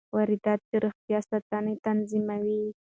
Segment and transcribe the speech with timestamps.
[0.15, 2.69] واردات د روغتیا ساتنه تضمینوي.